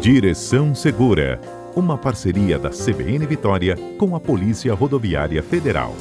Direção 0.00 0.74
Segura, 0.74 1.38
uma 1.76 1.98
parceria 1.98 2.58
da 2.58 2.70
CBN 2.70 3.26
Vitória 3.26 3.76
com 3.98 4.16
a 4.16 4.20
Polícia 4.20 4.72
Rodoviária 4.72 5.42
Federal. 5.42 5.92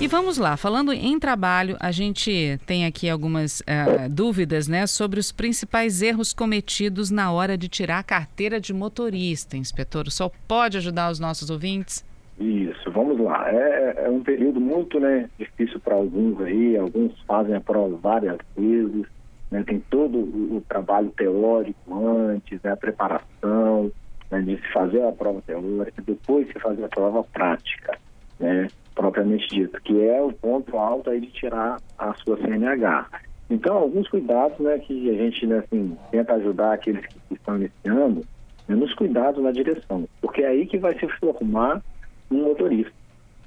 E 0.00 0.06
vamos 0.08 0.38
lá, 0.38 0.56
falando 0.56 0.90
em 0.90 1.18
trabalho, 1.18 1.76
a 1.78 1.92
gente 1.92 2.58
tem 2.64 2.86
aqui 2.86 3.10
algumas 3.10 3.60
uh, 3.60 4.08
dúvidas 4.10 4.66
né, 4.66 4.86
sobre 4.86 5.20
os 5.20 5.30
principais 5.30 6.00
erros 6.00 6.32
cometidos 6.32 7.10
na 7.10 7.30
hora 7.30 7.58
de 7.58 7.68
tirar 7.68 7.98
a 7.98 8.02
carteira 8.02 8.58
de 8.58 8.72
motorista, 8.72 9.58
inspetor. 9.58 10.06
O 10.06 10.10
senhor 10.10 10.32
pode 10.48 10.78
ajudar 10.78 11.10
os 11.10 11.20
nossos 11.20 11.50
ouvintes? 11.50 12.02
Isso, 12.40 12.90
vamos 12.90 13.20
lá. 13.20 13.46
É, 13.50 14.06
é 14.06 14.08
um 14.08 14.22
período 14.22 14.58
muito 14.58 14.98
né, 14.98 15.28
difícil 15.38 15.78
para 15.80 15.96
alguns 15.96 16.40
aí, 16.40 16.78
alguns 16.78 17.12
fazem 17.26 17.54
a 17.54 17.60
prova 17.60 17.94
várias 18.02 18.38
vezes, 18.56 19.04
né, 19.52 19.62
tem 19.64 19.78
todo 19.90 20.18
o, 20.18 20.64
trabalho 20.66 21.10
teórico 21.10 22.08
antes, 22.08 22.60
né, 22.62 22.72
a 22.72 22.76
preparação 22.76 23.92
né, 24.30 24.40
de 24.40 24.56
se 24.56 24.72
fazer 24.72 25.06
a 25.06 25.12
prova 25.12 25.42
teórica, 25.42 26.02
depois 26.02 26.48
se 26.48 26.58
fazer 26.58 26.82
a 26.82 26.88
prova 26.88 27.22
prática, 27.22 27.98
né, 28.40 28.66
propriamente 28.94 29.46
dito, 29.48 29.78
que 29.82 30.02
é 30.02 30.22
o 30.22 30.32
ponto 30.32 30.78
alto 30.78 31.10
aí 31.10 31.20
de 31.20 31.30
tirar 31.32 31.76
a 31.98 32.14
sua 32.14 32.38
CNH. 32.38 33.06
Então, 33.50 33.76
alguns 33.76 34.08
cuidados 34.08 34.58
né, 34.58 34.78
que 34.78 35.10
a 35.10 35.14
gente 35.14 35.46
né, 35.46 35.58
assim, 35.58 35.98
tenta 36.10 36.32
ajudar 36.34 36.72
aqueles 36.72 37.04
que 37.06 37.34
estão 37.34 37.56
iniciando, 37.56 38.22
né, 38.66 38.74
nos 38.74 38.94
cuidados 38.94 39.44
na 39.44 39.52
direção, 39.52 40.08
porque 40.22 40.42
é 40.42 40.48
aí 40.48 40.66
que 40.66 40.78
vai 40.78 40.98
se 40.98 41.06
formar 41.18 41.82
um 42.30 42.44
motorista. 42.44 42.94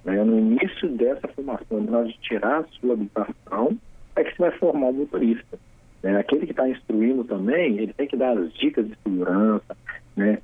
Né? 0.04 0.24
No 0.24 0.38
início 0.38 0.88
dessa 0.90 1.28
formação, 1.30 1.82
na 1.82 1.98
hora 1.98 2.08
de 2.08 2.20
tirar 2.20 2.60
a 2.60 2.64
sua 2.80 2.94
habilitação, 2.94 3.76
é 4.16 4.24
que 4.24 4.34
se 4.34 4.38
vai 4.38 4.52
formar 4.52 4.90
um 4.90 4.94
motorista. 4.94 5.58
Né? 6.06 6.20
Aquele 6.20 6.46
que 6.46 6.52
está 6.52 6.70
instruindo 6.70 7.24
também, 7.24 7.80
ele 7.80 7.92
tem 7.92 8.08
que 8.08 8.16
dar 8.16 8.38
as 8.38 8.54
dicas 8.54 8.88
de 8.88 8.96
segurança, 9.04 9.76
né? 10.16 10.38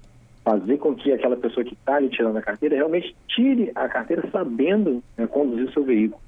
fazer 0.44 0.78
com 0.78 0.96
que 0.96 1.14
aquela 1.14 1.38
pessoa 1.38 1.64
que 1.64 1.76
está 1.76 1.98
ali 1.98 2.10
tirando 2.10 2.36
a 2.38 2.42
carteira 2.42 2.76
realmente 2.76 3.16
tire 3.28 3.72
a 3.76 3.88
carteira 3.88 4.28
sabendo 4.32 5.04
né, 5.16 5.28
conduzir 5.28 5.66
o 5.66 5.72
seu 5.72 5.84
veículo. 5.84 6.20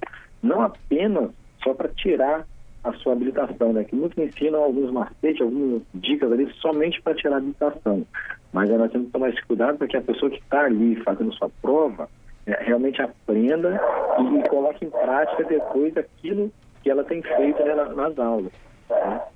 Não 0.44 0.62
apenas 0.62 1.32
só 1.64 1.74
para 1.74 1.90
tirar 1.90 2.46
a 2.84 2.94
sua 2.94 3.14
habilitação, 3.14 3.74
né? 3.74 3.84
Que 3.86 3.96
muitos 3.96 4.24
ensinam 4.24 4.62
alguns 4.62 4.92
macetes, 4.92 5.42
algumas 5.42 5.82
dicas 5.96 6.32
ali 6.32 6.48
somente 6.60 7.02
para 7.02 7.16
tirar 7.16 7.36
a 7.36 7.38
habilitação. 7.38 8.06
Mas 8.52 8.70
nós 8.70 8.92
temos 8.92 9.08
que 9.08 9.14
tomar 9.14 9.30
esse 9.30 9.42
cuidado 9.46 9.80
para 9.80 9.88
que 9.88 9.98
a 9.98 10.02
pessoa 10.02 10.30
que 10.30 10.38
está 10.38 10.66
ali 10.66 10.96
fazendo 10.98 11.34
sua 11.34 11.50
prova 11.60 12.08
é, 12.46 12.62
realmente 12.62 13.02
aprenda 13.02 13.82
e, 14.20 14.48
coloque 14.48 14.86
em 14.86 14.92
prática 14.92 15.44
depois 15.46 15.98
aquilo 15.98 16.52
que 16.84 16.90
ela 16.92 17.04
tem 17.04 17.24
feito 17.24 17.64
né, 17.64 17.74
nas 17.74 18.20
aulas. 18.20 18.52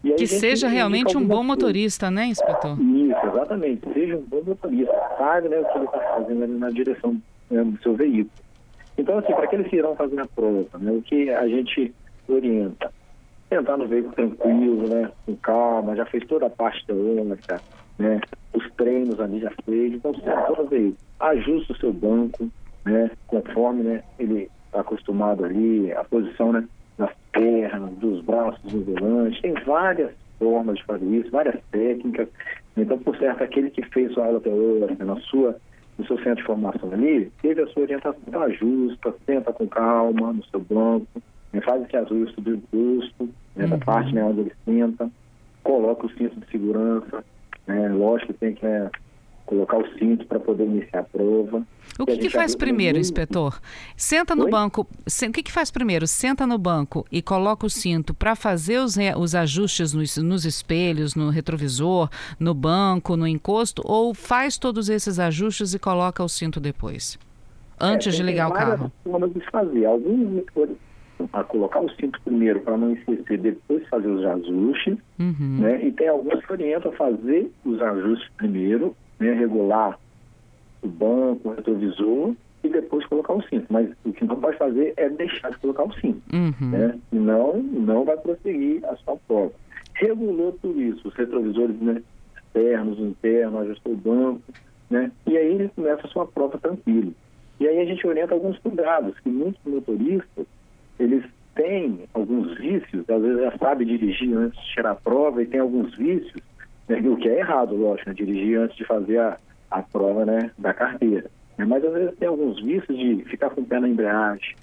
Né? 0.03 0.13
que 0.15 0.27
seja 0.27 0.67
realmente 0.67 1.17
um 1.17 1.25
bom 1.25 1.43
motorista, 1.43 2.09
né, 2.09 2.25
inspetor? 2.25 2.79
Isso, 2.79 3.27
exatamente. 3.27 3.93
Seja 3.93 4.17
um 4.17 4.21
bom 4.21 4.41
motorista. 4.45 4.93
Sabe 5.17 5.49
né, 5.49 5.59
o 5.59 5.65
que 5.65 5.77
ele 5.77 5.85
está 5.85 5.99
fazendo 5.99 6.43
ali 6.43 6.53
na 6.53 6.69
direção 6.69 7.21
né, 7.49 7.63
do 7.63 7.81
seu 7.81 7.95
veículo. 7.95 8.29
Então, 8.97 9.17
assim, 9.19 9.33
para 9.33 9.43
aqueles 9.43 9.67
que 9.67 9.75
irão 9.75 9.95
fazer 9.95 10.19
a 10.19 10.25
prova, 10.25 10.77
né, 10.79 10.91
o 10.91 11.01
que 11.01 11.29
a 11.29 11.47
gente 11.47 11.93
orienta? 12.27 12.91
Entrar 13.49 13.77
no 13.77 13.87
veículo 13.87 14.13
tranquilo, 14.13 14.87
né, 14.87 15.11
com 15.25 15.35
calma, 15.37 15.95
já 15.95 16.05
fez 16.05 16.25
toda 16.25 16.47
a 16.47 16.49
parte 16.49 16.85
teórica, 16.85 17.61
né, 17.97 18.19
os 18.53 18.69
treinos 18.73 19.19
ali 19.19 19.39
já 19.39 19.51
fez, 19.63 19.93
então 19.93 20.11
você 20.11 20.29
entra 20.29 20.63
no 20.63 20.67
veículo, 20.67 20.97
ajusta 21.19 21.73
o 21.73 21.77
seu 21.77 21.93
banco, 21.93 22.49
né, 22.83 23.11
conforme 23.27 23.83
né, 23.83 24.03
ele 24.19 24.49
está 24.65 24.81
acostumado 24.81 25.45
ali, 25.45 25.91
a 25.93 26.03
posição 26.03 26.51
né, 26.51 26.67
das 26.97 27.11
pernas, 27.31 27.91
dos 27.91 28.16
no 28.63 28.81
volante, 28.81 29.41
tem 29.41 29.53
várias 29.65 30.11
formas 30.39 30.77
de 30.77 30.85
fazer 30.85 31.05
isso, 31.05 31.31
várias 31.31 31.59
técnicas. 31.71 32.27
Então, 32.75 32.97
por 32.99 33.17
certo, 33.17 33.43
aquele 33.43 33.69
que 33.69 33.83
fez 33.87 34.13
sua 34.13 34.25
aula 34.25 34.39
teórica 34.39 35.03
na 35.03 35.15
sua, 35.21 35.55
no 35.97 36.05
seu 36.05 36.17
centro 36.17 36.35
de 36.35 36.43
formação 36.43 36.91
ali, 36.91 37.31
teve 37.41 37.61
a 37.61 37.67
sua 37.67 37.83
orientação, 37.83 38.21
então 38.27 38.41
ajusta, 38.43 39.15
senta 39.25 39.51
com 39.51 39.67
calma 39.67 40.33
no 40.33 40.43
seu 40.45 40.59
banco, 40.59 41.07
né, 41.51 41.61
faz 41.61 41.83
esse 41.83 41.97
ajuste 41.97 42.39
do 42.41 42.57
busto, 42.71 43.29
né, 43.55 43.63
uhum. 43.63 43.69
da 43.69 43.77
parte 43.79 44.13
né, 44.13 44.23
onde 44.23 44.41
ele 44.41 44.53
senta, 44.63 45.09
coloca 45.63 46.05
o 46.05 46.11
cinto 46.11 46.39
de 46.39 46.47
segurança, 46.51 47.23
né, 47.65 47.89
lógico 47.89 48.33
que 48.33 48.39
tem 48.39 48.53
que 48.53 48.65
né, 48.65 48.89
colocar 49.47 49.77
o 49.77 49.97
cinto 49.97 50.27
para 50.27 50.39
poder 50.39 50.65
iniciar 50.65 50.99
a 50.99 51.03
prova. 51.03 51.65
O 51.97 52.05
que, 52.05 52.17
que 52.17 52.29
faz 52.29 52.55
primeiro, 52.55 52.99
inspetor? 52.99 53.59
Senta 53.95 54.35
no 54.35 54.43
Oi? 54.43 54.51
banco. 54.51 54.81
o 54.81 55.31
que, 55.31 55.41
que 55.41 55.51
faz 55.51 55.71
primeiro? 55.71 56.05
Senta 56.05 56.45
no 56.45 56.57
banco 56.59 57.05
e 57.11 57.21
coloca 57.21 57.65
o 57.65 57.69
cinto 57.69 58.13
para 58.13 58.35
fazer 58.35 58.79
os, 58.79 58.97
os 59.17 59.33
ajustes 59.33 59.93
nos, 59.93 60.17
nos, 60.17 60.45
espelhos, 60.45 61.15
no 61.15 61.29
retrovisor, 61.29 62.09
no 62.39 62.53
banco, 62.53 63.17
no 63.17 63.25
encosto, 63.25 63.81
ou 63.83 64.13
faz 64.13 64.57
todos 64.59 64.89
esses 64.89 65.17
ajustes 65.17 65.73
e 65.73 65.79
coloca 65.79 66.23
o 66.23 66.29
cinto 66.29 66.59
depois? 66.59 67.17
Antes 67.79 68.13
é, 68.13 68.17
de 68.17 68.23
ligar 68.23 68.49
o 68.49 68.53
carro? 68.53 68.91
formas 69.03 69.33
de 69.33 69.39
fazer. 69.49 69.85
Alguns 69.85 70.43
a 71.33 71.43
colocar 71.43 71.79
o 71.79 71.89
cinto 71.95 72.19
primeiro 72.21 72.59
para 72.59 72.77
não 72.77 72.93
esquecer, 72.93 73.39
depois 73.39 73.87
fazer 73.87 74.07
os 74.07 74.23
ajustes, 74.23 74.97
uhum. 75.17 75.57
né? 75.59 75.85
E 75.85 75.91
tem 75.91 76.09
alguns 76.09 76.45
que 76.45 76.51
orientam 76.51 76.91
a 76.91 76.95
fazer 76.95 77.51
os 77.65 77.81
ajustes 77.81 78.29
primeiro 78.37 78.95
né, 79.19 79.33
regular 79.33 79.97
o 80.81 80.87
banco, 80.87 81.49
o 81.49 81.53
retrovisor 81.53 82.33
e 82.63 82.69
depois 82.69 83.05
colocar 83.05 83.33
o 83.33 83.43
cinto. 83.43 83.65
Mas 83.69 83.89
o 84.05 84.13
que 84.13 84.25
não 84.25 84.35
pode 84.39 84.57
fazer 84.57 84.93
é 84.97 85.09
deixar 85.09 85.51
de 85.51 85.57
colocar 85.57 85.83
o 85.83 85.93
cinto. 85.93 86.21
Uhum. 86.33 86.69
Né? 86.69 86.99
Senão, 87.09 87.57
não 87.57 88.05
vai 88.05 88.17
prosseguir 88.17 88.83
a 88.85 88.95
sua 88.97 89.17
prova. 89.27 89.51
Regulou 89.95 90.51
tudo 90.61 90.79
isso, 90.81 91.07
os 91.07 91.13
retrovisores 91.15 91.79
né, 91.81 92.01
externos, 92.37 92.99
internos, 92.99 93.61
ajustou 93.61 93.93
o 93.93 93.97
banco, 93.97 94.41
né? 94.89 95.11
E 95.25 95.37
aí 95.37 95.53
ele 95.53 95.69
começa 95.69 96.05
a 96.05 96.09
sua 96.09 96.25
prova 96.25 96.57
tranquilo. 96.57 97.13
E 97.59 97.67
aí 97.67 97.79
a 97.79 97.85
gente 97.85 98.05
orienta 98.05 98.33
alguns 98.33 98.57
cuidados, 98.59 99.17
que 99.19 99.29
muitos 99.29 99.59
motoristas, 99.65 100.45
eles 100.99 101.23
têm 101.55 102.01
alguns 102.13 102.55
vícios, 102.57 103.09
às 103.09 103.21
vezes 103.21 103.41
já 103.41 103.57
sabe 103.57 103.85
dirigir 103.85 104.37
antes 104.37 104.59
de 104.59 104.73
tirar 104.73 104.91
a 104.91 104.95
prova 104.95 105.41
e 105.41 105.47
tem 105.47 105.59
alguns 105.59 105.95
vícios 105.95 106.41
né? 106.87 106.99
O 107.09 107.17
que 107.17 107.29
é 107.29 107.39
errado, 107.39 107.75
lógico, 107.75 108.09
né? 108.09 108.15
dirigir 108.15 108.59
antes 108.59 108.77
de 108.77 108.85
fazer 108.85 109.19
a, 109.19 109.37
a 109.69 109.81
prova 109.81 110.25
né, 110.25 110.51
da 110.57 110.73
carteira. 110.73 111.29
Né? 111.57 111.65
Mas 111.65 111.83
às 111.83 111.93
vezes 111.93 112.17
tem 112.17 112.27
alguns 112.27 112.61
vícios 112.61 112.97
de 112.97 113.23
ficar 113.25 113.49
com 113.49 113.61
o 113.61 113.65
pé 113.65 113.79
na 113.79 113.89
embreagem, 113.89 114.55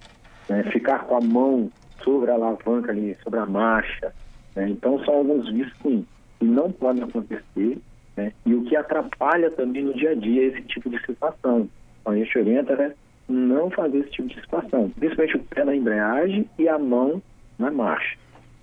né? 0.48 0.62
ficar 0.64 1.04
com 1.04 1.16
a 1.16 1.20
mão 1.20 1.70
sobre 2.02 2.30
a 2.30 2.34
alavanca 2.34 2.92
ali, 2.92 3.16
sobre 3.22 3.38
a 3.38 3.46
marcha. 3.46 4.12
Né? 4.56 4.70
Então 4.70 4.98
são 5.04 5.14
alguns 5.14 5.50
vícios 5.50 5.74
que, 5.82 6.06
que 6.38 6.46
não 6.46 6.70
podem 6.72 7.02
acontecer 7.02 7.78
né? 8.16 8.32
e 8.46 8.54
o 8.54 8.64
que 8.64 8.76
atrapalha 8.76 9.50
também 9.50 9.84
no 9.84 9.94
dia 9.94 10.10
a 10.10 10.14
dia 10.14 10.46
esse 10.46 10.62
tipo 10.62 10.88
de 10.88 10.98
situação. 11.04 11.68
Então, 12.00 12.12
a 12.12 12.16
gente 12.16 12.38
orienta 12.38 12.76
né, 12.76 12.92
não 13.28 13.70
fazer 13.70 13.98
esse 13.98 14.10
tipo 14.10 14.28
de 14.28 14.40
situação, 14.40 14.90
principalmente 14.90 15.36
o 15.36 15.44
pé 15.44 15.64
na 15.64 15.74
embreagem 15.74 16.48
e 16.58 16.68
a 16.68 16.78
mão 16.78 17.22
na 17.58 17.70
marcha. 17.70 18.16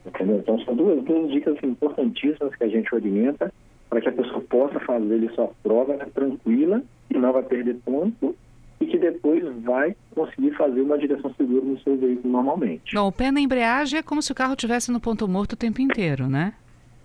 Entendeu? 0.06 0.38
Então 0.38 0.59
são 0.62 0.75
duas, 0.75 1.03
duas 1.03 1.31
dicas 1.31 1.57
importantíssimas 1.63 2.56
que 2.56 2.63
a 2.63 2.67
gente 2.67 2.94
orienta 2.94 3.53
para 3.89 4.01
que 4.01 4.09
a 4.09 4.12
pessoa 4.12 4.41
possa 4.41 4.79
fazer 4.79 5.31
sua 5.34 5.50
prova 5.62 5.95
né, 5.97 6.06
tranquila 6.13 6.81
e 7.09 7.17
não 7.17 7.34
vai 7.34 7.44
perder 7.44 7.75
ponto 7.85 8.35
e 8.79 8.85
que 8.85 8.97
depois 8.97 9.44
vai 9.63 9.95
conseguir 10.16 10.51
fazer 10.51 10.81
uma 10.81 10.97
direção 10.97 11.31
segura 11.35 11.63
no 11.63 11.79
seu 11.81 11.97
veículo 11.97 12.31
normalmente. 12.31 12.95
Bom, 12.95 13.07
o 13.07 13.12
pé 13.12 13.31
na 13.31 13.39
embreagem 13.39 14.00
é 14.00 14.03
como 14.03 14.22
se 14.22 14.31
o 14.31 14.35
carro 14.35 14.53
estivesse 14.53 14.91
no 14.91 15.00
ponto 15.00 15.28
morto 15.28 15.53
o 15.53 15.57
tempo 15.57 15.81
inteiro, 15.81 16.28
né? 16.28 16.53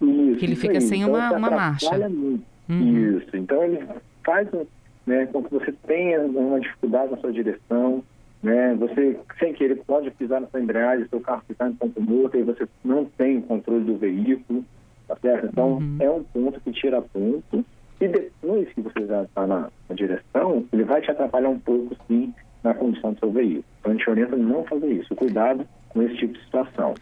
Isso, 0.00 0.38
que 0.38 0.46
ele 0.46 0.56
fica 0.56 0.74
aí. 0.74 0.80
sem 0.80 1.02
então, 1.02 1.14
uma, 1.14 1.32
uma 1.32 1.50
marcha. 1.50 2.08
Muito. 2.08 2.44
Uhum. 2.68 3.18
Isso, 3.18 3.36
então 3.36 3.62
ele 3.62 3.86
faz 4.24 4.48
né, 5.06 5.26
com 5.26 5.42
que 5.42 5.52
você 5.52 5.72
tenha 5.86 6.20
uma 6.22 6.58
dificuldade 6.60 7.12
na 7.12 7.18
sua 7.18 7.32
direção, 7.32 8.02
né? 8.46 8.76
Você, 8.76 9.18
sem 9.40 9.52
querer, 9.52 9.82
pode 9.84 10.08
pisar 10.12 10.40
na 10.40 10.46
sua 10.46 10.60
embreagem, 10.60 11.08
seu 11.08 11.20
carro 11.20 11.42
ficar 11.48 11.68
em 11.68 11.72
ponto 11.72 12.00
morto, 12.00 12.36
e 12.36 12.44
você 12.44 12.66
não 12.84 13.04
tem 13.04 13.38
o 13.38 13.42
controle 13.42 13.84
do 13.84 13.98
veículo, 13.98 14.64
tá 15.08 15.16
certo? 15.20 15.48
Então, 15.48 15.72
uhum. 15.72 15.96
é 15.98 16.08
um 16.08 16.22
ponto 16.22 16.60
que 16.60 16.70
tira 16.70 17.02
ponto. 17.02 17.64
E 18.00 18.06
depois 18.06 18.72
que 18.72 18.80
você 18.80 19.04
já 19.04 19.24
está 19.24 19.48
na, 19.48 19.68
na, 19.88 19.94
direção, 19.96 20.64
ele 20.72 20.84
vai 20.84 21.00
te 21.00 21.10
atrapalhar 21.10 21.48
um 21.48 21.58
pouco, 21.58 21.96
sim, 22.06 22.32
na 22.62 22.72
condição 22.72 23.14
do 23.14 23.18
seu 23.18 23.32
veículo. 23.32 23.64
Então, 23.80 23.90
a 23.90 23.94
gente 23.96 24.10
orienta 24.10 24.36
não 24.36 24.64
fazer 24.64 24.92
isso. 24.92 25.16
Cuidado 25.16 25.66
com 25.88 26.02
esse 26.02 26.16
tipo 26.16 26.34
de 26.34 26.44
situação. 26.44 26.94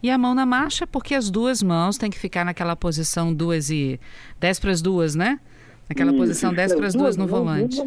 E 0.00 0.08
a 0.08 0.16
mão 0.16 0.36
na 0.36 0.46
marcha, 0.46 0.86
porque 0.86 1.16
as 1.16 1.30
duas 1.30 1.64
mãos 1.64 1.98
têm 1.98 2.10
que 2.10 2.18
ficar 2.18 2.44
naquela 2.44 2.76
posição 2.76 3.34
duas 3.34 3.70
e... 3.70 3.98
dez 4.38 4.60
para 4.60 4.70
as 4.70 4.80
duas, 4.80 5.16
né? 5.16 5.40
Naquela 5.88 6.12
isso, 6.12 6.20
posição 6.20 6.54
dez 6.54 6.72
para 6.72 6.86
as 6.86 6.94
duas, 6.94 7.16
duas 7.16 7.16
no 7.16 7.26
volante. 7.26 7.80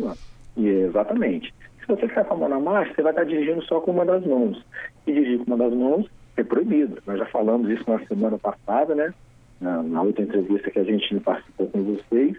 Exatamente. 0.58 1.54
Se 1.86 1.96
você 1.96 2.08
ficar 2.08 2.26
com 2.26 2.34
a 2.34 2.38
mão 2.38 2.50
na 2.50 2.60
marcha, 2.60 2.94
você 2.94 3.02
vai 3.04 3.12
estar 3.12 3.24
dirigindo 3.26 3.64
só 3.66 3.80
com 3.80 3.92
uma 3.92 4.06
das 4.06 4.26
mãos. 4.26 4.64
E 5.06 5.14
dirigir 5.14 5.40
com 5.40 5.54
uma 5.54 5.58
das 5.58 5.74
mãos 5.74 6.10
é 6.36 6.44
proibido. 6.44 7.02
Nós 7.06 7.20
já 7.20 7.26
falamos 7.28 7.70
isso 7.70 7.84
na 7.88 8.00
semana 8.08 8.38
passada, 8.40 8.96
né? 8.96 9.14
Na, 9.62 9.84
na 9.84 10.02
outra 10.02 10.24
entrevista 10.24 10.72
que 10.72 10.80
a 10.80 10.84
gente 10.84 11.20
participou 11.20 11.68
com 11.68 11.84
vocês, 11.84 12.36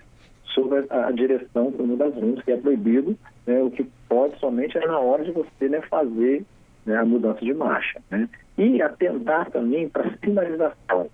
sobre 0.46 0.84
a, 0.90 1.06
a 1.06 1.10
direção 1.12 1.70
com 1.70 1.84
uma 1.84 1.96
das 1.96 2.14
mãos, 2.14 2.42
que 2.42 2.50
é 2.50 2.56
proibido, 2.56 3.16
né? 3.46 3.62
O 3.62 3.70
que 3.70 3.84
pode 4.08 4.38
somente 4.40 4.76
é 4.76 4.86
na 4.86 4.98
hora 4.98 5.24
de 5.24 5.30
você 5.30 5.68
né, 5.68 5.80
fazer 5.82 6.44
né, 6.84 6.96
a 6.96 7.04
mudança 7.04 7.44
de 7.44 7.54
marcha, 7.54 8.00
né? 8.10 8.28
E 8.58 8.82
atentar 8.82 9.50
também 9.50 9.88
para 9.88 10.10
sinalização. 10.24 11.08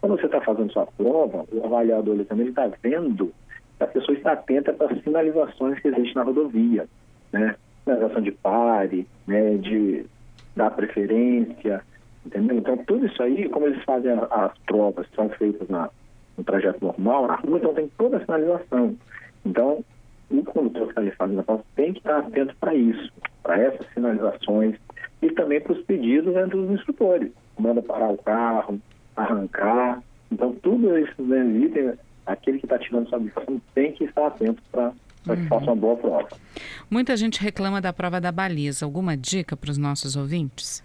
Quando 0.00 0.18
você 0.18 0.26
está 0.26 0.40
fazendo 0.40 0.72
sua 0.72 0.86
prova, 0.86 1.44
o 1.52 1.64
avaliador 1.64 2.14
ele 2.14 2.24
também 2.24 2.48
está 2.48 2.68
vendo 2.82 3.32
a 3.78 3.86
pessoa 3.86 4.16
está 4.16 4.32
atenta 4.32 4.72
para 4.72 4.92
as 4.92 5.02
sinalizações 5.02 5.78
que 5.80 5.88
existem 5.88 6.14
na 6.14 6.22
rodovia, 6.22 6.88
né? 7.32 7.54
Sinalização 7.86 8.22
de 8.22 8.32
pare, 8.32 9.06
né? 9.26 9.56
de 9.56 10.04
dar 10.54 10.70
preferência, 10.70 11.82
entendeu? 12.24 12.58
Então, 12.58 12.76
tudo 12.78 13.06
isso 13.06 13.22
aí, 13.22 13.48
como 13.48 13.66
eles 13.66 13.82
fazem 13.84 14.10
as, 14.10 14.32
as 14.32 14.52
provas, 14.66 15.06
são 15.14 15.28
feitas 15.30 15.68
na, 15.68 15.88
no 16.36 16.44
trajeto 16.44 16.84
normal, 16.84 17.28
na 17.28 17.36
rua, 17.36 17.58
então 17.58 17.74
tem 17.74 17.88
toda 17.96 18.16
a 18.16 18.24
sinalização. 18.24 18.96
Então, 19.44 19.84
o 20.30 20.42
condutor 20.42 20.92
que 20.92 21.00
está 21.00 21.16
fazendo 21.16 21.40
a 21.40 21.44
prova 21.44 21.64
tem 21.74 21.92
que 21.92 21.98
estar 21.98 22.18
atento 22.18 22.54
para 22.56 22.74
isso, 22.74 23.12
para 23.42 23.58
essas 23.58 23.86
sinalizações 23.94 24.76
e 25.22 25.30
também 25.30 25.60
para 25.60 25.72
os 25.72 25.82
pedidos 25.84 26.34
né, 26.34 26.46
dos 26.46 26.70
instrutores. 26.70 27.30
Manda 27.58 27.80
parar 27.80 28.10
o 28.10 28.18
carro, 28.18 28.80
arrancar. 29.16 30.02
Então, 30.30 30.52
tudo 30.54 30.98
isso 30.98 31.22
né, 31.22 31.44
itens, 31.46 31.94
aquele 32.26 32.58
que 32.58 32.66
está 32.66 32.78
tirando 32.78 33.08
sua 33.08 33.18
habilitação 33.18 33.60
tem 33.74 33.92
que 33.92 34.04
estar 34.04 34.26
atento 34.26 34.62
para 34.72 34.92
uhum. 35.34 35.42
que 35.42 35.48
faça 35.48 35.64
uma 35.66 35.76
boa 35.76 35.96
prova. 35.96 36.28
Muita 36.90 37.16
gente 37.16 37.40
reclama 37.40 37.80
da 37.80 37.92
prova 37.92 38.20
da 38.20 38.30
baliza. 38.30 38.84
Alguma 38.84 39.16
dica 39.16 39.56
para 39.56 39.70
os 39.70 39.78
nossos 39.78 40.16
ouvintes? 40.16 40.84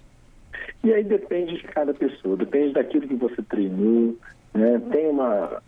E 0.84 0.94
aí 0.94 1.04
depende 1.04 1.58
de 1.58 1.64
cada 1.64 1.94
pessoa, 1.94 2.36
depende 2.36 2.74
daquilo 2.74 3.08
que 3.08 3.16
você 3.16 3.42
treinou. 3.44 4.18
Né? 4.54 4.82
Tem 4.92 5.08
uma, 5.08 5.62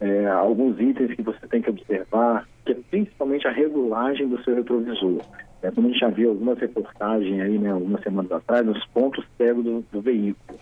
é, 0.00 0.26
alguns 0.26 0.78
itens 0.80 1.14
que 1.14 1.22
você 1.22 1.46
tem 1.48 1.62
que 1.62 1.70
observar, 1.70 2.46
que 2.64 2.72
é 2.72 2.76
principalmente 2.90 3.46
a 3.46 3.50
regulagem 3.50 4.28
do 4.28 4.42
seu 4.42 4.54
retrovisor. 4.54 5.20
É, 5.62 5.70
como 5.70 5.88
a 5.88 5.90
gente 5.90 6.00
já 6.00 6.08
viu 6.08 6.30
algumas 6.30 6.58
reportagens 6.58 7.40
aí, 7.40 7.58
né, 7.58 7.70
algumas 7.70 8.02
semanas 8.02 8.32
atrás, 8.32 8.64
nos 8.64 8.84
pontos 8.86 9.24
cegos 9.36 9.62
do, 9.62 9.84
do 9.92 10.00
veículo. 10.00 10.58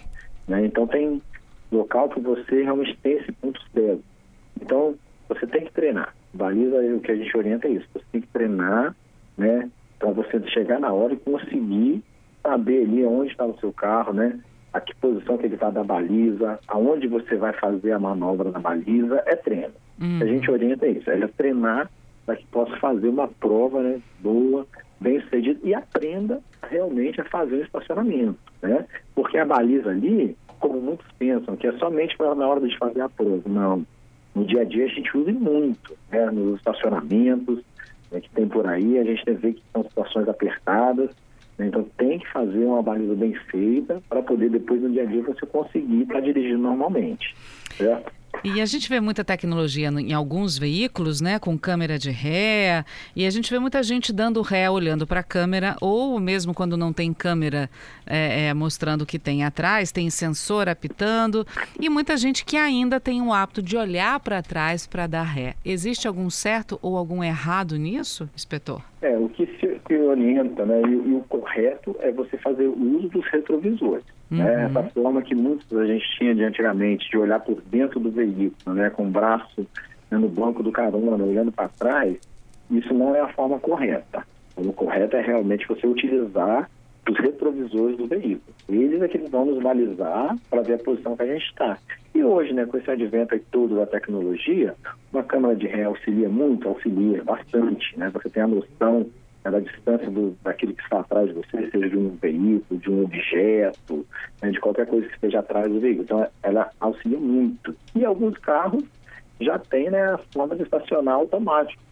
Né? 0.46 0.66
Então 0.66 0.86
tem 0.86 1.22
local 1.70 2.08
que 2.08 2.20
você 2.20 2.62
realmente 2.62 2.96
tem 3.02 3.18
esse 3.18 3.30
ponto 3.32 3.60
cego. 3.72 4.02
Então 4.60 4.94
você 5.28 5.46
tem 5.46 5.64
que 5.64 5.72
treinar. 5.72 6.14
Baliza, 6.32 6.76
o 6.94 7.00
que 7.00 7.12
a 7.12 7.16
gente 7.16 7.36
orienta 7.36 7.66
é 7.66 7.72
isso. 7.72 7.86
Você 7.92 8.04
tem 8.12 8.20
que 8.20 8.28
treinar, 8.28 8.94
né, 9.36 9.68
para 9.98 10.10
você 10.10 10.40
chegar 10.48 10.78
na 10.78 10.92
hora 10.92 11.14
e 11.14 11.16
conseguir 11.16 12.02
saber 12.42 12.84
ali 12.84 13.04
onde 13.04 13.30
está 13.30 13.44
o 13.44 13.58
seu 13.58 13.72
carro, 13.72 14.12
né? 14.12 14.38
A 14.72 14.80
que 14.80 14.94
posição 14.96 15.38
que 15.38 15.46
ele 15.46 15.54
está 15.54 15.70
da 15.70 15.82
baliza, 15.82 16.58
aonde 16.68 17.08
você 17.08 17.36
vai 17.36 17.52
fazer 17.54 17.92
a 17.92 17.98
manobra 17.98 18.50
na 18.50 18.58
baliza, 18.58 19.22
é 19.26 19.34
treino. 19.34 19.72
Uhum. 20.00 20.20
A 20.22 20.26
gente 20.26 20.50
orienta 20.50 20.86
isso, 20.86 21.10
é 21.10 21.26
treinar 21.28 21.90
para 22.24 22.36
que 22.36 22.46
possa 22.46 22.76
fazer 22.76 23.08
uma 23.08 23.26
prova 23.26 23.82
né, 23.82 24.00
boa, 24.20 24.66
bem 25.00 25.20
sucedida 25.22 25.58
e 25.62 25.74
aprenda 25.74 26.40
realmente 26.68 27.20
a 27.20 27.24
fazer 27.24 27.56
o 27.56 27.62
estacionamento, 27.62 28.38
né? 28.62 28.84
Porque 29.14 29.38
a 29.38 29.44
baliza 29.44 29.90
ali, 29.90 30.36
como 30.60 30.80
muitos 30.80 31.06
pensam, 31.18 31.56
que 31.56 31.66
é 31.66 31.72
somente 31.78 32.16
para 32.16 32.34
na 32.34 32.46
hora 32.46 32.60
de 32.60 32.76
fazer 32.76 33.00
a 33.00 33.08
prova. 33.08 33.42
Não. 33.46 33.86
No 34.34 34.44
dia 34.44 34.62
a 34.62 34.64
dia 34.64 34.84
a 34.84 34.88
gente 34.88 35.16
usa 35.16 35.32
muito, 35.32 35.96
né? 36.10 36.30
Nos 36.30 36.58
estacionamentos 36.58 37.60
né, 38.10 38.20
que 38.20 38.30
tem 38.30 38.48
por 38.48 38.66
aí, 38.66 38.98
a 38.98 39.04
gente 39.04 39.30
vê 39.32 39.52
que 39.52 39.62
são 39.72 39.82
situações 39.84 40.28
apertadas, 40.28 41.10
né? 41.58 41.66
então 41.66 41.84
tem 41.96 42.18
que 42.18 42.28
fazer 42.28 42.64
uma 42.64 42.82
baliza 42.82 43.14
bem 43.14 43.34
feita 43.50 44.02
para 44.08 44.22
poder 44.22 44.50
depois 44.50 44.80
no 44.80 44.90
dia 44.90 45.02
a 45.02 45.06
dia 45.06 45.22
você 45.22 45.44
conseguir 45.46 46.02
estar 46.02 46.14
tá 46.14 46.20
dirigindo 46.20 46.58
normalmente, 46.58 47.34
certo? 47.76 48.17
E 48.44 48.60
a 48.60 48.66
gente 48.66 48.88
vê 48.88 49.00
muita 49.00 49.24
tecnologia 49.24 49.88
em 49.88 50.12
alguns 50.12 50.56
veículos, 50.56 51.20
né, 51.20 51.38
com 51.38 51.58
câmera 51.58 51.98
de 51.98 52.10
ré, 52.10 52.84
e 53.14 53.26
a 53.26 53.30
gente 53.30 53.50
vê 53.50 53.58
muita 53.58 53.82
gente 53.82 54.12
dando 54.12 54.40
ré 54.42 54.70
olhando 54.70 55.06
para 55.06 55.20
a 55.20 55.24
câmera, 55.24 55.76
ou 55.80 56.20
mesmo 56.20 56.54
quando 56.54 56.76
não 56.76 56.92
tem 56.92 57.12
câmera 57.12 57.68
é, 58.06 58.46
é, 58.46 58.54
mostrando 58.54 59.02
o 59.02 59.06
que 59.06 59.18
tem 59.18 59.44
atrás, 59.44 59.90
tem 59.90 60.08
sensor 60.08 60.68
apitando, 60.68 61.46
e 61.80 61.88
muita 61.88 62.16
gente 62.16 62.44
que 62.44 62.56
ainda 62.56 63.00
tem 63.00 63.20
o 63.20 63.32
hábito 63.32 63.60
de 63.60 63.76
olhar 63.76 64.20
para 64.20 64.40
trás 64.40 64.86
para 64.86 65.06
dar 65.06 65.24
ré. 65.24 65.54
Existe 65.64 66.06
algum 66.06 66.30
certo 66.30 66.78
ou 66.80 66.96
algum 66.96 67.24
errado 67.24 67.76
nisso, 67.76 68.30
inspetor? 68.34 68.82
É, 69.02 69.16
o 69.18 69.28
que 69.28 69.46
se, 69.58 69.94
orienta, 69.94 70.64
né, 70.64 70.80
e, 70.82 71.10
e 71.10 71.14
o 71.14 71.24
correto 71.28 71.96
é 72.00 72.12
você 72.12 72.36
fazer 72.38 72.66
o 72.66 72.96
uso 72.98 73.08
dos 73.08 73.26
retrovisores. 73.26 74.04
Uhum. 74.30 74.38
Né? 74.38 74.64
Essa 74.66 74.82
forma 74.84 75.22
que 75.22 75.34
muitos 75.34 75.76
a 75.76 75.86
gente 75.86 76.04
tinha 76.18 76.34
de 76.34 76.44
antigamente, 76.44 77.08
de 77.10 77.16
olhar 77.16 77.40
por 77.40 77.60
dentro 77.62 77.98
do 77.98 78.10
veículo, 78.10 78.74
né? 78.74 78.90
com 78.90 79.04
o 79.04 79.10
braço 79.10 79.66
né, 80.10 80.18
no 80.18 80.28
banco 80.28 80.62
do 80.62 80.72
carona, 80.72 81.24
olhando 81.24 81.52
para 81.52 81.68
trás, 81.68 82.16
isso 82.70 82.92
não 82.92 83.14
é 83.14 83.20
a 83.20 83.28
forma 83.28 83.58
correta. 83.58 84.26
O 84.56 84.72
correto 84.72 85.16
é 85.16 85.20
realmente 85.20 85.66
você 85.66 85.86
utilizar 85.86 86.68
os 87.08 87.18
retrovisores 87.18 87.96
do 87.96 88.06
veículo. 88.06 88.54
Eles 88.68 89.00
é 89.00 89.08
que 89.08 89.18
vão 89.18 89.46
nos 89.46 89.62
balizar 89.62 90.36
para 90.50 90.62
ver 90.62 90.74
a 90.74 90.78
posição 90.78 91.16
que 91.16 91.22
a 91.22 91.26
gente 91.26 91.46
está. 91.46 91.78
E 92.14 92.22
hoje, 92.22 92.52
né, 92.52 92.66
com 92.66 92.76
esse 92.76 92.90
advento 92.90 93.34
aí 93.34 93.40
todo 93.50 93.76
da 93.76 93.86
tecnologia, 93.86 94.74
uma 95.12 95.22
câmera 95.22 95.56
de 95.56 95.66
ré 95.66 95.84
auxilia 95.84 96.28
muito, 96.28 96.68
auxilia 96.68 97.22
bastante, 97.24 97.98
né? 97.98 98.10
Você 98.12 98.28
tem 98.28 98.42
a 98.42 98.46
noção 98.46 99.06
né, 99.50 99.60
da 99.60 99.60
distância 99.60 100.10
do, 100.10 100.36
daquilo 100.42 100.74
que 100.74 100.82
está 100.82 101.00
atrás 101.00 101.28
de 101.28 101.34
você, 101.34 101.70
seja 101.70 101.88
de 101.88 101.96
um 101.96 102.10
veículo, 102.20 102.80
de 102.80 102.90
um 102.90 103.04
objeto, 103.04 104.06
né, 104.42 104.50
de 104.50 104.60
qualquer 104.60 104.86
coisa 104.86 105.06
que 105.06 105.14
esteja 105.14 105.40
atrás 105.40 105.70
do 105.70 105.80
veículo. 105.80 106.04
Então, 106.04 106.26
ela 106.42 106.70
auxilia 106.80 107.18
muito. 107.18 107.74
E 107.94 108.04
alguns 108.04 108.36
carros 108.38 108.84
já 109.40 109.58
têm 109.58 109.90
né, 109.90 110.14
a 110.14 110.18
forma 110.32 110.56
de 110.56 110.62
estacionar 110.62 111.14
automático. 111.14 111.82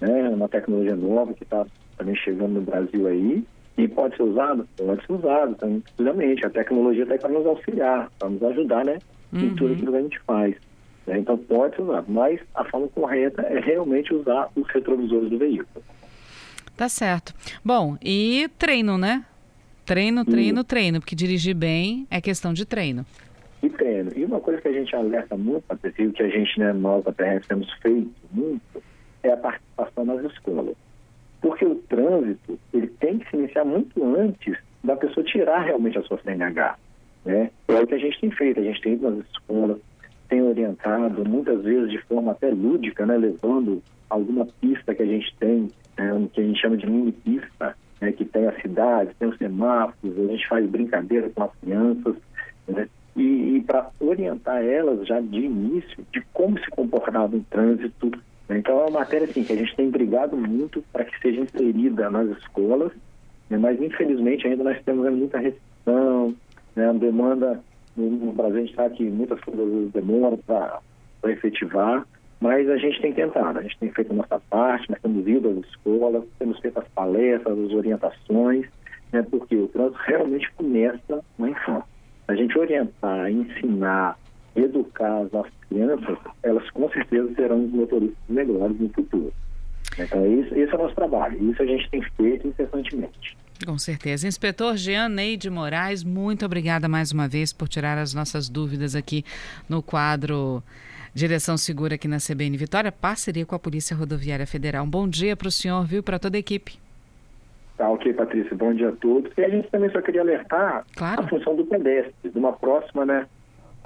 Né, 0.00 0.28
uma 0.30 0.48
tecnologia 0.48 0.96
nova 0.96 1.34
que 1.34 1.42
está 1.42 1.66
também 1.96 2.16
chegando 2.16 2.54
no 2.54 2.62
Brasil 2.62 3.06
aí, 3.06 3.44
e 3.76 3.88
pode 3.88 4.16
ser 4.16 4.24
usado? 4.24 4.68
Pode 4.76 5.06
ser 5.06 5.12
usado, 5.12 5.54
tranquilamente. 5.54 6.44
A 6.44 6.50
tecnologia 6.50 7.02
está 7.02 7.14
aí 7.14 7.20
para 7.20 7.30
nos 7.30 7.46
auxiliar, 7.46 8.10
para 8.18 8.28
nos 8.28 8.42
ajudar, 8.42 8.84
né? 8.84 8.98
Em 9.32 9.44
uhum. 9.44 9.56
tudo 9.56 9.72
aquilo 9.72 9.92
que 9.92 9.98
a 9.98 10.02
gente 10.02 10.20
faz. 10.20 10.56
Né? 11.06 11.18
Então 11.18 11.38
pode 11.38 11.76
ser 11.76 11.82
usado, 11.82 12.06
mas 12.08 12.40
a 12.54 12.64
forma 12.64 12.88
correta 12.88 13.42
é 13.42 13.58
realmente 13.60 14.12
usar 14.14 14.48
os 14.54 14.66
retrovisores 14.68 15.30
do 15.30 15.38
veículo. 15.38 15.82
Tá 16.80 16.88
certo. 16.88 17.34
Bom, 17.62 17.98
e 18.02 18.48
treino, 18.58 18.96
né? 18.96 19.26
Treino, 19.84 20.24
treino, 20.24 20.64
treino, 20.64 20.98
porque 20.98 21.14
dirigir 21.14 21.54
bem 21.54 22.06
é 22.10 22.22
questão 22.22 22.54
de 22.54 22.64
treino. 22.64 23.04
E 23.62 23.68
treino. 23.68 24.10
E 24.16 24.24
uma 24.24 24.40
coisa 24.40 24.62
que 24.62 24.68
a 24.68 24.72
gente 24.72 24.96
alerta 24.96 25.36
muito, 25.36 25.64
Patrícia, 25.64 26.10
que 26.10 26.22
a 26.22 26.28
gente, 26.30 26.58
né, 26.58 26.72
nós 26.72 27.04
da 27.04 27.12
PRF 27.12 27.46
temos 27.46 27.70
feito 27.82 28.10
muito, 28.32 28.82
é 29.22 29.30
a 29.30 29.36
participação 29.36 30.06
nas 30.06 30.24
escolas. 30.32 30.74
Porque 31.42 31.66
o 31.66 31.74
trânsito, 31.74 32.58
ele 32.72 32.86
tem 32.86 33.18
que 33.18 33.28
se 33.28 33.36
iniciar 33.36 33.66
muito 33.66 34.02
antes 34.16 34.56
da 34.82 34.96
pessoa 34.96 35.22
tirar 35.26 35.60
realmente 35.60 35.98
a 35.98 36.02
sua 36.04 36.18
CNH. 36.22 36.78
Né? 37.26 37.50
É 37.68 37.74
o 37.74 37.86
que 37.86 37.94
a 37.94 37.98
gente 37.98 38.18
tem 38.18 38.30
feito, 38.30 38.58
a 38.58 38.64
gente 38.64 38.80
tem 38.80 38.94
ido 38.94 39.10
nas 39.10 39.26
escolas, 39.26 39.76
tem 40.30 40.40
orientado, 40.40 41.28
muitas 41.28 41.62
vezes 41.62 41.90
de 41.90 41.98
forma 42.04 42.32
até 42.32 42.48
lúdica, 42.50 43.04
né, 43.04 43.18
levando 43.18 43.82
alguma 44.08 44.46
pista 44.60 44.94
que 44.94 45.02
a 45.02 45.06
gente 45.06 45.34
tem 45.38 45.68
né, 46.00 46.28
que 46.32 46.40
a 46.40 46.44
gente 46.44 46.60
chama 46.60 46.76
de 46.76 46.88
mini 46.88 47.12
pista, 47.12 47.76
né, 48.00 48.12
que 48.12 48.24
tem 48.24 48.46
a 48.46 48.60
cidade, 48.60 49.14
tem 49.18 49.28
os 49.28 49.36
semáforos, 49.36 50.18
a 50.18 50.26
gente 50.26 50.48
faz 50.48 50.66
brincadeira 50.66 51.28
com 51.30 51.44
as 51.44 51.54
crianças, 51.56 52.16
né, 52.66 52.88
e, 53.16 53.56
e 53.56 53.60
para 53.62 53.90
orientar 54.00 54.64
elas 54.64 55.06
já 55.06 55.20
de 55.20 55.40
início 55.40 56.04
de 56.12 56.22
como 56.32 56.58
se 56.58 56.70
comportar 56.70 57.28
no 57.28 57.40
trânsito. 57.44 58.10
Né. 58.48 58.58
Então 58.58 58.80
é 58.80 58.84
uma 58.84 59.00
matéria 59.00 59.26
assim, 59.26 59.44
que 59.44 59.52
a 59.52 59.56
gente 59.56 59.76
tem 59.76 59.90
brigado 59.90 60.36
muito 60.36 60.82
para 60.92 61.04
que 61.04 61.20
seja 61.20 61.40
inserida 61.40 62.08
nas 62.08 62.28
escolas, 62.38 62.92
né, 63.50 63.58
mas 63.58 63.80
infelizmente 63.80 64.46
ainda 64.46 64.64
nós 64.64 64.82
temos 64.84 65.12
muita 65.12 65.38
restrição, 65.38 66.34
né, 66.74 66.92
demanda, 66.94 67.60
no, 68.00 68.26
no 68.26 68.32
Brasil 68.32 68.56
a 68.56 68.60
gente 68.60 68.74
sabe 68.74 68.96
que 68.96 69.04
muitas 69.04 69.40
coisas 69.40 69.92
demoram 69.92 70.38
para 70.38 70.80
efetivar, 71.24 72.06
mas 72.40 72.68
a 72.70 72.76
gente 72.78 73.00
tem 73.00 73.12
tentado, 73.12 73.58
a 73.58 73.62
gente 73.62 73.78
tem 73.78 73.90
feito 73.90 74.12
a 74.12 74.16
nossa 74.16 74.40
parte, 74.48 74.90
nós 74.90 75.00
temos 75.00 75.26
ido 75.28 75.50
às 75.50 75.58
escolas, 75.68 76.24
temos 76.38 76.58
feito 76.60 76.78
as 76.78 76.88
palestras, 76.88 77.58
as 77.58 77.72
orientações, 77.72 78.66
né, 79.12 79.22
porque 79.30 79.56
o 79.56 79.68
trânsito 79.68 80.00
realmente 80.06 80.50
começa 80.52 81.22
na 81.38 81.50
infância. 81.50 81.84
A 82.28 82.34
gente 82.34 82.58
orientar, 82.58 83.30
ensinar, 83.30 84.18
educar 84.56 85.18
as 85.18 85.32
nossas 85.32 85.52
crianças, 85.68 86.16
elas 86.42 86.68
com 86.70 86.88
certeza 86.90 87.34
serão 87.34 87.64
os 87.64 87.72
motoristas 87.72 88.18
melhores 88.28 88.80
no 88.80 88.88
futuro. 88.88 89.32
Então, 89.98 90.24
esse, 90.24 90.58
esse 90.58 90.72
é 90.72 90.74
o 90.74 90.82
nosso 90.82 90.94
trabalho, 90.94 91.50
isso 91.50 91.62
a 91.62 91.66
gente 91.66 91.90
tem 91.90 92.02
feito 92.16 92.48
incessantemente. 92.48 93.36
Com 93.64 93.78
certeza. 93.78 94.26
Inspetor 94.26 94.76
Jean 94.76 95.08
Neide 95.08 95.50
Moraes, 95.50 96.02
muito 96.02 96.46
obrigada 96.46 96.88
mais 96.88 97.12
uma 97.12 97.28
vez 97.28 97.52
por 97.52 97.68
tirar 97.68 97.98
as 97.98 98.14
nossas 98.14 98.48
dúvidas 98.48 98.96
aqui 98.96 99.24
no 99.68 99.82
quadro 99.82 100.62
Direção 101.12 101.56
Segura 101.56 101.96
aqui 101.96 102.08
na 102.08 102.18
CBN 102.18 102.56
Vitória, 102.56 102.90
parceria 102.92 103.44
com 103.44 103.54
a 103.54 103.58
Polícia 103.58 103.96
Rodoviária 103.96 104.46
Federal. 104.46 104.84
Um 104.84 104.90
bom 104.90 105.08
dia 105.08 105.36
para 105.36 105.48
o 105.48 105.50
senhor, 105.50 105.84
viu, 105.84 106.02
para 106.02 106.18
toda 106.18 106.36
a 106.36 106.40
equipe. 106.40 106.78
Tá, 107.76 107.88
ok, 107.90 108.12
Patrícia. 108.12 108.56
Bom 108.56 108.74
dia 108.74 108.90
a 108.90 108.92
todos. 108.92 109.32
E 109.36 109.42
a 109.42 109.48
gente 109.48 109.68
também 109.70 109.90
só 109.90 110.00
queria 110.00 110.20
alertar 110.20 110.84
claro. 110.94 111.22
a 111.22 111.28
função 111.28 111.56
do 111.56 111.64
pedestre. 111.64 112.30
De 112.30 112.38
uma 112.38 112.52
próxima 112.52 113.04
né, 113.04 113.26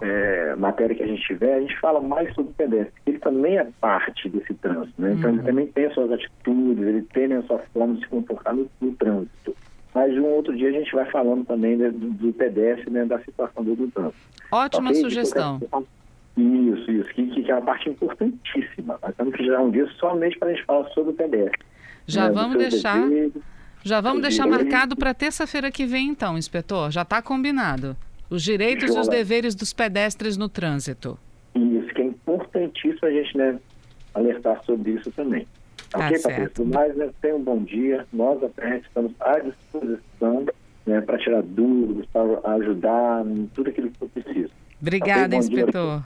é, 0.00 0.54
matéria 0.56 0.94
que 0.94 1.02
a 1.02 1.06
gente 1.06 1.22
tiver, 1.22 1.54
a 1.54 1.60
gente 1.60 1.78
fala 1.78 2.00
mais 2.00 2.32
sobre 2.34 2.50
o 2.50 2.54
pedestre. 2.54 2.92
Ele 3.06 3.18
também 3.18 3.58
é 3.58 3.66
parte 3.80 4.28
desse 4.28 4.54
trânsito. 4.54 5.00
Né? 5.00 5.14
Então, 5.16 5.30
uhum. 5.30 5.36
ele 5.36 5.46
também 5.46 5.66
tem 5.68 5.86
as 5.86 5.94
suas 5.94 6.10
atitudes, 6.12 6.84
ele 6.84 7.02
tem 7.02 7.32
a 7.32 7.42
sua 7.42 7.58
forma 7.72 7.94
de 7.94 8.00
se 8.00 8.08
comportar 8.08 8.54
no, 8.54 8.68
no 8.80 8.92
trânsito. 8.94 9.56
Mas 9.94 10.12
um 10.18 10.24
outro 10.24 10.56
dia 10.56 10.68
a 10.70 10.72
gente 10.72 10.92
vai 10.92 11.08
falando 11.10 11.44
também 11.44 11.76
né, 11.76 11.88
do, 11.90 12.10
do 12.10 12.32
pedestre, 12.32 12.90
né, 12.90 13.04
da 13.04 13.20
situação 13.20 13.62
do, 13.62 13.76
do 13.76 13.88
trânsito. 13.88 14.18
Ótima 14.50 14.92
sugestão. 14.94 15.60
Isso, 16.36 16.90
isso, 16.90 17.08
que, 17.10 17.26
que 17.26 17.50
é 17.50 17.54
uma 17.54 17.62
parte 17.62 17.88
importantíssima. 17.88 18.98
Nós 19.00 19.14
temos 19.14 19.34
que 19.36 19.44
gerar 19.44 19.62
um 19.62 19.70
dia 19.70 19.86
somente 20.00 20.36
para 20.36 20.48
a 20.48 20.52
gente 20.52 20.64
falar 20.64 20.88
sobre 20.90 21.12
o 21.12 21.14
pedestre. 21.14 21.64
Já 22.06 22.28
né, 22.28 22.34
vamos 22.34 22.58
deixar. 22.58 22.98
já 23.84 24.00
vamos 24.00 24.20
deixar 24.20 24.46
marcado 24.46 24.96
para 24.96 25.14
terça-feira 25.14 25.70
que 25.70 25.86
vem, 25.86 26.08
então, 26.08 26.36
inspetor. 26.36 26.90
Já 26.90 27.02
está 27.02 27.22
combinado. 27.22 27.96
Os 28.30 28.42
direitos 28.42 28.94
e 28.94 28.98
os 28.98 29.08
deveres 29.08 29.54
dos 29.54 29.72
pedestres 29.72 30.36
no 30.36 30.48
trânsito. 30.48 31.18
Isso, 31.54 31.88
que 31.94 32.02
é 32.02 32.06
importantíssimo 32.06 33.08
a 33.08 33.10
gente 33.10 33.36
né, 33.36 33.58
alertar 34.14 34.62
sobre 34.64 34.92
isso 34.92 35.10
também. 35.12 35.46
Tá 35.90 36.06
ok, 36.06 36.18
Patrícia? 36.20 36.64
Mas 36.64 36.96
né, 36.96 37.10
tenha 37.20 37.36
um 37.36 37.42
bom 37.42 37.62
dia. 37.62 38.06
Nós, 38.12 38.42
a 38.42 38.48
PRS, 38.48 38.84
estamos 38.84 39.12
à 39.20 39.38
disposição 39.38 40.46
né, 40.86 41.00
para 41.00 41.18
tirar 41.18 41.42
dúvidas, 41.42 42.06
para 42.06 42.54
ajudar 42.54 43.26
em 43.26 43.46
tudo 43.54 43.70
aquilo 43.70 43.90
que 43.90 43.98
for 43.98 44.08
preciso. 44.08 44.50
Obrigada, 44.80 45.36
okay, 45.36 45.38
inspetor. 45.38 45.96
Dia. 45.98 46.02